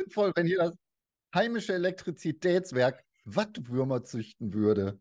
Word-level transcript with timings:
sinnvoll, 0.00 0.32
wenn 0.34 0.46
hier 0.46 0.58
das 0.58 0.76
heimische 1.34 1.74
Elektrizitätswerk 1.74 3.04
Wattwürmer 3.24 4.02
züchten 4.02 4.52
würde. 4.52 4.98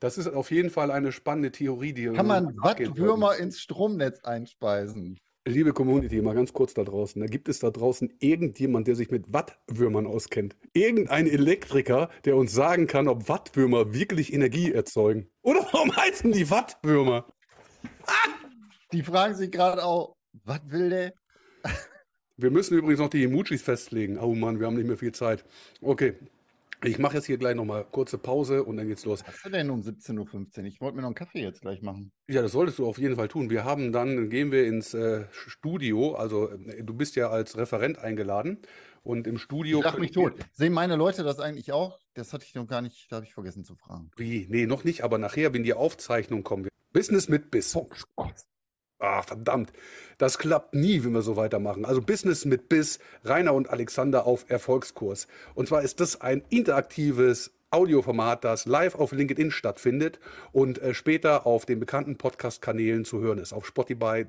Das 0.00 0.16
ist 0.16 0.28
auf 0.28 0.50
jeden 0.50 0.70
Fall 0.70 0.90
eine 0.90 1.12
spannende 1.12 1.52
Theorie, 1.52 1.92
die 1.92 2.06
Kann 2.06 2.26
man 2.26 2.56
Wattwürmer 2.56 3.36
ins 3.36 3.60
Stromnetz 3.60 4.20
einspeisen? 4.24 5.18
Liebe 5.46 5.72
Community, 5.72 6.20
mal 6.22 6.34
ganz 6.34 6.52
kurz 6.52 6.74
da 6.74 6.84
draußen. 6.84 7.20
Da 7.20 7.26
gibt 7.26 7.48
es 7.48 7.60
da 7.60 7.70
draußen 7.70 8.12
irgendjemand, 8.18 8.86
der 8.86 8.94
sich 8.94 9.10
mit 9.10 9.32
Wattwürmern 9.32 10.06
auskennt. 10.06 10.56
Irgendein 10.72 11.26
Elektriker, 11.26 12.10
der 12.24 12.36
uns 12.36 12.52
sagen 12.52 12.86
kann, 12.86 13.08
ob 13.08 13.28
Wattwürmer 13.28 13.92
wirklich 13.92 14.32
Energie 14.32 14.72
erzeugen. 14.72 15.30
Oder 15.42 15.66
warum 15.72 15.94
heißen 15.94 16.32
die 16.32 16.50
Wattwürmer? 16.50 17.26
Die 18.92 19.02
fragen 19.02 19.34
sich 19.34 19.50
gerade 19.50 19.84
auch, 19.84 20.16
was 20.44 20.60
will 20.66 20.90
der? 20.90 21.12
Wir 22.40 22.50
müssen 22.50 22.78
übrigens 22.78 23.00
noch 23.00 23.10
die 23.10 23.24
Emojis 23.24 23.62
festlegen. 23.62 24.18
Oh 24.18 24.34
Mann, 24.34 24.60
wir 24.60 24.66
haben 24.66 24.76
nicht 24.76 24.86
mehr 24.86 24.96
viel 24.96 25.12
Zeit. 25.12 25.44
Okay, 25.82 26.14
ich 26.82 26.98
mache 26.98 27.16
jetzt 27.16 27.26
hier 27.26 27.36
gleich 27.36 27.54
nochmal 27.54 27.84
kurze 27.84 28.16
Pause 28.16 28.64
und 28.64 28.78
dann 28.78 28.88
geht's 28.88 29.04
los. 29.04 29.20
Was 29.20 29.34
hast 29.34 29.44
du 29.44 29.50
denn 29.50 29.68
um 29.68 29.82
17.15 29.82 30.60
Uhr? 30.60 30.64
Ich 30.64 30.80
wollte 30.80 30.96
mir 30.96 31.02
noch 31.02 31.08
einen 31.08 31.14
Kaffee 31.14 31.42
jetzt 31.42 31.60
gleich 31.60 31.82
machen. 31.82 32.12
Ja, 32.28 32.40
das 32.40 32.52
solltest 32.52 32.78
du 32.78 32.86
auf 32.86 32.96
jeden 32.96 33.16
Fall 33.16 33.28
tun. 33.28 33.50
Wir 33.50 33.64
haben 33.64 33.92
dann, 33.92 34.30
gehen 34.30 34.50
wir 34.50 34.66
ins 34.66 34.94
äh, 34.94 35.26
Studio. 35.30 36.14
Also, 36.14 36.48
äh, 36.48 36.82
du 36.82 36.94
bist 36.94 37.16
ja 37.16 37.28
als 37.28 37.58
Referent 37.58 37.98
eingeladen. 37.98 38.58
Und 39.02 39.26
im 39.26 39.38
Studio. 39.38 39.78
Ich 39.78 39.84
lach 39.84 39.98
mich 39.98 40.10
tot. 40.10 40.34
Sehen 40.52 40.74
meine 40.74 40.96
Leute 40.96 41.22
das 41.22 41.40
eigentlich 41.40 41.72
auch? 41.72 41.98
Das 42.14 42.32
hatte 42.32 42.44
ich 42.46 42.54
noch 42.54 42.66
gar 42.66 42.82
nicht, 42.82 43.10
da 43.10 43.16
habe 43.16 43.26
ich 43.26 43.32
vergessen 43.32 43.64
zu 43.64 43.74
fragen. 43.74 44.10
Wie? 44.16 44.46
Nee, 44.50 44.66
noch 44.66 44.84
nicht, 44.84 45.04
aber 45.04 45.16
nachher, 45.16 45.54
wenn 45.54 45.62
die 45.62 45.72
Aufzeichnung 45.72 46.44
kommt. 46.44 46.68
Business 46.92 47.28
mit 47.28 47.50
Biss. 47.50 47.74
Oh 47.76 47.88
Gott. 48.16 48.34
Ah, 49.00 49.22
verdammt. 49.22 49.72
Das 50.18 50.38
klappt 50.38 50.74
nie, 50.74 51.02
wenn 51.02 51.12
wir 51.12 51.22
so 51.22 51.36
weitermachen. 51.36 51.86
Also 51.86 52.02
Business 52.02 52.44
mit 52.44 52.68
Biss, 52.68 52.98
Rainer 53.24 53.54
und 53.54 53.70
Alexander 53.70 54.26
auf 54.26 54.44
Erfolgskurs. 54.48 55.26
Und 55.54 55.68
zwar 55.68 55.80
ist 55.80 56.00
das 56.00 56.20
ein 56.20 56.42
interaktives 56.50 57.50
Audioformat, 57.70 58.44
das 58.44 58.66
live 58.66 58.96
auf 58.96 59.12
LinkedIn 59.12 59.50
stattfindet 59.52 60.20
und 60.52 60.82
äh, 60.82 60.92
später 60.92 61.46
auf 61.46 61.64
den 61.64 61.80
bekannten 61.80 62.18
Podcast-Kanälen 62.18 63.04
zu 63.06 63.20
hören 63.20 63.38
ist. 63.38 63.54
Auf 63.54 63.66
Spotify. 63.66 64.26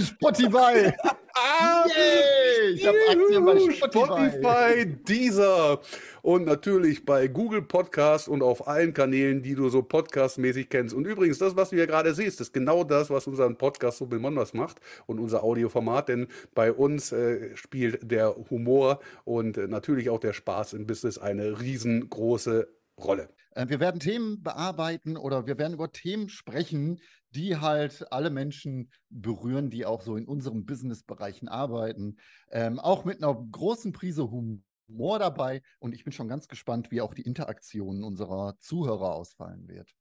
Spotify! 0.00 0.92
Yay! 1.36 2.70
Ich 2.74 2.86
habe 2.86 2.96
Aktien 3.10 3.44
bei 3.44 3.58
Spotify. 3.58 4.30
Spotify, 4.30 4.86
Deezer 4.86 5.80
und 6.22 6.46
natürlich 6.46 7.04
bei 7.04 7.28
Google 7.28 7.62
Podcast 7.62 8.28
und 8.28 8.42
auf 8.42 8.66
allen 8.66 8.94
Kanälen, 8.94 9.42
die 9.42 9.54
du 9.54 9.68
so 9.68 9.82
podcastmäßig 9.82 10.68
kennst. 10.68 10.94
Und 10.94 11.06
übrigens, 11.06 11.38
das, 11.38 11.54
was 11.54 11.70
du 11.70 11.76
hier 11.76 11.86
gerade 11.86 12.14
siehst, 12.14 12.40
ist 12.40 12.52
genau 12.52 12.84
das, 12.84 13.10
was 13.10 13.26
unseren 13.26 13.56
Podcast 13.56 13.98
so 13.98 14.06
besonders 14.06 14.54
macht 14.54 14.80
und 15.06 15.18
unser 15.18 15.44
Audioformat. 15.44 16.08
Denn 16.08 16.28
bei 16.54 16.72
uns 16.72 17.12
äh, 17.12 17.54
spielt 17.56 18.10
der 18.10 18.34
Humor 18.50 19.00
und 19.24 19.58
äh, 19.58 19.68
natürlich 19.68 20.10
auch 20.10 20.20
der 20.20 20.32
Spaß 20.32 20.72
im 20.72 20.86
Business 20.86 21.18
eine 21.18 21.60
riesengroße 21.60 22.66
Rolle. 22.98 23.28
Äh, 23.52 23.68
wir 23.68 23.80
werden 23.80 24.00
Themen 24.00 24.42
bearbeiten 24.42 25.16
oder 25.16 25.46
wir 25.46 25.58
werden 25.58 25.74
über 25.74 25.92
Themen 25.92 26.28
sprechen, 26.28 27.00
die 27.30 27.56
halt 27.56 28.10
alle 28.12 28.30
Menschen 28.30 28.90
berühren, 29.10 29.70
die 29.70 29.84
auch 29.84 30.02
so 30.02 30.16
in 30.16 30.26
unseren 30.26 30.64
Businessbereichen 30.64 31.48
arbeiten. 31.48 32.16
Ähm, 32.50 32.78
auch 32.78 33.04
mit 33.04 33.22
einer 33.22 33.34
großen 33.34 33.92
Prise 33.92 34.30
Humor 34.30 35.18
dabei. 35.18 35.62
Und 35.78 35.94
ich 35.94 36.04
bin 36.04 36.12
schon 36.12 36.28
ganz 36.28 36.48
gespannt, 36.48 36.90
wie 36.90 37.00
auch 37.00 37.14
die 37.14 37.22
Interaktion 37.22 38.04
unserer 38.04 38.56
Zuhörer 38.58 39.14
ausfallen 39.14 39.68
wird. 39.68 39.94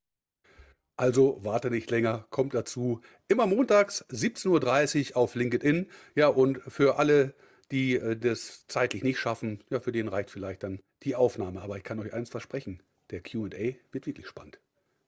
Also 0.98 1.40
warte 1.44 1.72
nicht 1.72 1.92
länger, 1.92 2.26
kommt 2.30 2.54
dazu. 2.54 3.02
Immer 3.28 3.48
montags 3.48 4.06
17.30 4.12 5.12
Uhr 5.12 5.18
auf 5.18 5.36
LinkedIn. 5.36 5.92
Ja, 6.16 6.30
und 6.30 6.60
für 6.60 6.98
alle, 6.98 7.36
die 7.72 7.96
äh, 7.96 8.16
das 8.16 8.66
zeitlich 8.68 9.04
nicht 9.04 9.20
schaffen, 9.20 9.64
ja, 9.70 9.80
für 9.80 9.92
den 9.92 10.08
reicht 10.08 10.30
vielleicht 10.30 10.64
dann 10.64 10.82
die 11.04 11.16
Aufnahme. 11.16 11.62
Aber 11.62 11.78
ich 11.78 11.84
kann 11.84 12.00
euch 12.00 12.14
eins 12.14 12.30
versprechen, 12.30 12.82
der 13.10 13.22
QA 13.22 13.76
wird 13.92 14.06
wirklich 14.06 14.28
spannend. 14.28 14.60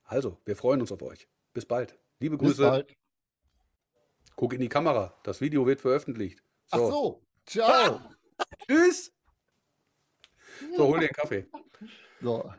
Also, 0.04 0.38
wir 0.46 0.56
freuen 0.56 0.82
uns 0.82 0.92
auf 0.92 1.02
euch. 1.02 1.28
Bis 1.54 1.66
bald. 1.66 1.98
Liebe 2.20 2.38
Grüße. 2.38 2.62
Bis 2.62 2.70
bald. 2.70 2.96
Guck 4.36 4.54
in 4.54 4.62
die 4.62 4.70
Kamera. 4.70 5.20
Das 5.24 5.42
Video 5.42 5.66
wird 5.66 5.82
veröffentlicht. 5.82 6.44
So. 6.68 6.78
Ach 6.78 6.92
so. 6.92 7.28
Ciao. 7.46 8.02
Tschüss. 8.68 9.14
So, 10.76 10.88
hol 10.88 11.00
dir 11.00 11.06
einen 11.06 11.14
Kaffee. 11.14 11.46
So. 12.20 12.52